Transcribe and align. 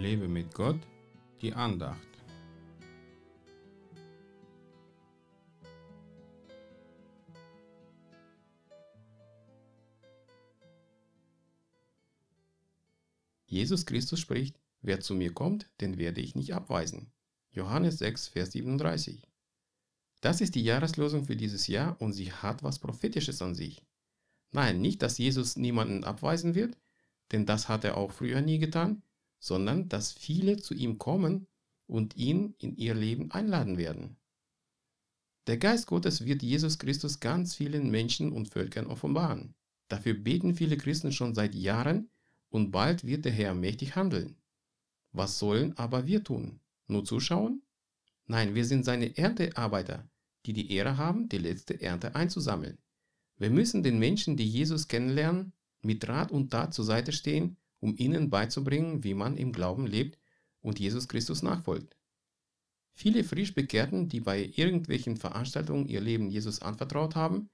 Lebe 0.00 0.28
mit 0.28 0.54
Gott, 0.54 0.80
die 1.42 1.52
Andacht. 1.52 2.08
Jesus 13.44 13.84
Christus 13.84 14.20
spricht, 14.20 14.58
wer 14.80 15.00
zu 15.00 15.14
mir 15.14 15.34
kommt, 15.34 15.68
den 15.82 15.98
werde 15.98 16.22
ich 16.22 16.34
nicht 16.34 16.54
abweisen. 16.54 17.12
Johannes 17.50 17.98
6, 17.98 18.28
Vers 18.28 18.52
37. 18.52 19.28
Das 20.22 20.40
ist 20.40 20.54
die 20.54 20.64
Jahreslosung 20.64 21.26
für 21.26 21.36
dieses 21.36 21.66
Jahr 21.66 22.00
und 22.00 22.14
sie 22.14 22.32
hat 22.32 22.62
was 22.62 22.78
Prophetisches 22.78 23.42
an 23.42 23.54
sich. 23.54 23.84
Nein, 24.50 24.80
nicht, 24.80 25.02
dass 25.02 25.18
Jesus 25.18 25.56
niemanden 25.56 26.04
abweisen 26.04 26.54
wird, 26.54 26.78
denn 27.32 27.44
das 27.44 27.68
hat 27.68 27.84
er 27.84 27.98
auch 27.98 28.12
früher 28.12 28.40
nie 28.40 28.58
getan, 28.58 29.02
sondern 29.40 29.88
dass 29.88 30.12
viele 30.12 30.58
zu 30.58 30.74
ihm 30.74 30.98
kommen 30.98 31.48
und 31.86 32.16
ihn 32.16 32.54
in 32.58 32.76
ihr 32.76 32.94
Leben 32.94 33.32
einladen 33.32 33.76
werden. 33.78 34.16
Der 35.48 35.56
Geist 35.56 35.86
Gottes 35.88 36.24
wird 36.24 36.42
Jesus 36.42 36.78
Christus 36.78 37.18
ganz 37.18 37.56
vielen 37.56 37.90
Menschen 37.90 38.30
und 38.30 38.50
Völkern 38.50 38.86
offenbaren. 38.86 39.54
Dafür 39.88 40.14
beten 40.14 40.54
viele 40.54 40.76
Christen 40.76 41.10
schon 41.10 41.34
seit 41.34 41.56
Jahren 41.56 42.10
und 42.50 42.70
bald 42.70 43.04
wird 43.04 43.24
der 43.24 43.32
Herr 43.32 43.54
mächtig 43.54 43.96
handeln. 43.96 44.36
Was 45.10 45.38
sollen 45.40 45.76
aber 45.76 46.06
wir 46.06 46.22
tun? 46.22 46.60
Nur 46.86 47.04
zuschauen? 47.04 47.62
Nein, 48.26 48.54
wir 48.54 48.64
sind 48.64 48.84
seine 48.84 49.16
Erntearbeiter, 49.16 50.08
die 50.46 50.52
die 50.52 50.70
Ehre 50.70 50.96
haben, 50.96 51.28
die 51.28 51.38
letzte 51.38 51.80
Ernte 51.80 52.14
einzusammeln. 52.14 52.78
Wir 53.36 53.50
müssen 53.50 53.82
den 53.82 53.98
Menschen, 53.98 54.36
die 54.36 54.48
Jesus 54.48 54.86
kennenlernen, 54.86 55.52
mit 55.82 56.06
Rat 56.06 56.30
und 56.30 56.50
Tat 56.50 56.74
zur 56.74 56.84
Seite 56.84 57.10
stehen, 57.10 57.56
um 57.80 57.96
ihnen 57.96 58.30
beizubringen, 58.30 59.02
wie 59.04 59.14
man 59.14 59.36
im 59.36 59.52
Glauben 59.52 59.86
lebt 59.86 60.18
und 60.60 60.78
Jesus 60.78 61.08
Christus 61.08 61.42
nachfolgt. 61.42 61.96
Viele 62.92 63.24
Frischbekehrten, 63.24 64.08
die 64.08 64.20
bei 64.20 64.52
irgendwelchen 64.56 65.16
Veranstaltungen 65.16 65.86
ihr 65.86 66.00
Leben 66.00 66.30
Jesus 66.30 66.60
anvertraut 66.60 67.14
haben, 67.14 67.48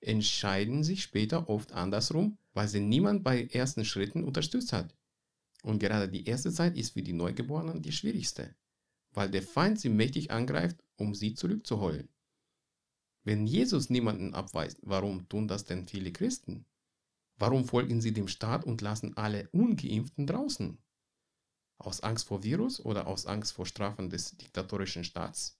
entscheiden 0.00 0.84
sich 0.84 1.02
später 1.02 1.48
oft 1.48 1.72
andersrum, 1.72 2.38
weil 2.52 2.68
sie 2.68 2.80
niemand 2.80 3.24
bei 3.24 3.46
ersten 3.46 3.84
Schritten 3.84 4.24
unterstützt 4.24 4.72
hat. 4.72 4.94
Und 5.62 5.78
gerade 5.78 6.08
die 6.08 6.26
erste 6.26 6.52
Zeit 6.52 6.76
ist 6.76 6.94
für 6.94 7.02
die 7.02 7.12
Neugeborenen 7.12 7.82
die 7.82 7.92
schwierigste, 7.92 8.54
weil 9.12 9.30
der 9.30 9.42
Feind 9.42 9.80
sie 9.80 9.88
mächtig 9.88 10.30
angreift, 10.30 10.82
um 10.96 11.14
sie 11.14 11.34
zurückzuholen. 11.34 12.08
Wenn 13.24 13.46
Jesus 13.46 13.90
niemanden 13.90 14.34
abweist, 14.34 14.78
warum 14.82 15.28
tun 15.28 15.48
das 15.48 15.64
denn 15.64 15.86
viele 15.86 16.12
Christen? 16.12 16.64
Warum 17.38 17.64
folgen 17.64 18.00
sie 18.00 18.12
dem 18.12 18.26
Staat 18.26 18.64
und 18.64 18.80
lassen 18.80 19.16
alle 19.16 19.48
ungeimpften 19.50 20.26
draußen? 20.26 20.78
Aus 21.78 22.00
Angst 22.00 22.26
vor 22.26 22.42
Virus 22.42 22.84
oder 22.84 23.06
aus 23.06 23.26
Angst 23.26 23.52
vor 23.52 23.64
Strafen 23.64 24.10
des 24.10 24.36
diktatorischen 24.36 25.04
Staats? 25.04 25.56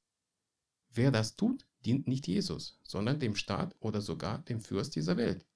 Wer 0.93 1.13
das 1.13 1.37
tut, 1.37 1.67
dient 1.85 2.09
nicht 2.09 2.27
Jesus, 2.27 2.81
sondern 2.83 3.21
dem 3.21 3.37
Staat 3.37 3.77
oder 3.79 4.01
sogar 4.01 4.41
dem 4.41 4.61
Fürst 4.61 4.97
dieser 4.97 5.17
Welt. 5.17 5.47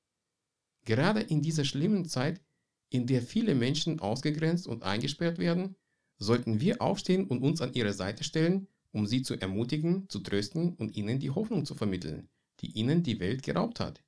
Gerade 0.84 1.20
in 1.20 1.42
dieser 1.42 1.64
schlimmen 1.64 2.04
Zeit, 2.04 2.40
in 2.90 3.06
der 3.06 3.22
viele 3.22 3.56
Menschen 3.56 3.98
ausgegrenzt 3.98 4.68
und 4.68 4.84
eingesperrt 4.84 5.38
werden, 5.38 5.74
sollten 6.18 6.60
wir 6.60 6.80
aufstehen 6.80 7.26
und 7.26 7.42
uns 7.42 7.60
an 7.60 7.72
ihre 7.74 7.92
Seite 7.92 8.22
stellen, 8.22 8.68
um 8.92 9.06
sie 9.06 9.22
zu 9.22 9.34
ermutigen, 9.34 10.08
zu 10.08 10.20
trösten 10.20 10.74
und 10.74 10.96
ihnen 10.96 11.18
die 11.18 11.30
Hoffnung 11.30 11.64
zu 11.64 11.74
vermitteln, 11.74 12.28
die 12.60 12.70
ihnen 12.72 13.02
die 13.02 13.18
Welt 13.18 13.42
geraubt 13.42 13.80
hat. 13.80 14.04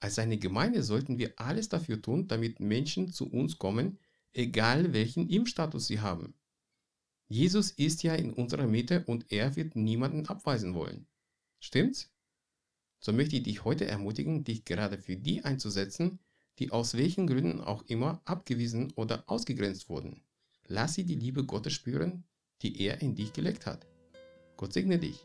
Als 0.00 0.18
eine 0.18 0.38
Gemeinde 0.38 0.82
sollten 0.82 1.18
wir 1.18 1.32
alles 1.36 1.68
dafür 1.68 2.00
tun, 2.00 2.28
damit 2.28 2.60
Menschen 2.60 3.12
zu 3.12 3.28
uns 3.28 3.58
kommen, 3.58 3.98
egal 4.32 4.92
welchen 4.92 5.28
Impfstatus 5.28 5.86
sie 5.86 6.00
haben. 6.00 6.34
Jesus 7.28 7.72
ist 7.72 8.02
ja 8.02 8.14
in 8.14 8.32
unserer 8.32 8.66
Mitte 8.66 9.04
und 9.06 9.30
er 9.30 9.56
wird 9.56 9.76
niemanden 9.76 10.26
abweisen 10.26 10.74
wollen. 10.74 11.06
Stimmt's? 11.60 12.10
So 13.00 13.12
möchte 13.12 13.36
ich 13.36 13.42
dich 13.42 13.64
heute 13.64 13.86
ermutigen, 13.86 14.44
dich 14.44 14.64
gerade 14.64 14.98
für 14.98 15.16
die 15.16 15.44
einzusetzen, 15.44 16.18
die 16.58 16.72
aus 16.72 16.94
welchen 16.94 17.26
Gründen 17.26 17.60
auch 17.60 17.82
immer 17.86 18.22
abgewiesen 18.24 18.92
oder 18.96 19.24
ausgegrenzt 19.28 19.88
wurden. 19.88 20.22
Lass 20.66 20.94
sie 20.94 21.04
die 21.04 21.14
Liebe 21.14 21.44
Gottes 21.44 21.74
spüren, 21.74 22.24
die 22.62 22.80
er 22.82 23.00
in 23.02 23.14
dich 23.14 23.32
gelegt 23.32 23.66
hat. 23.66 23.86
Gott 24.56 24.72
segne 24.72 24.98
dich. 24.98 25.24